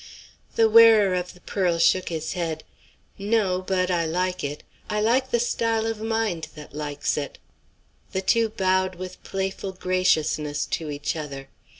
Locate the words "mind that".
6.01-6.73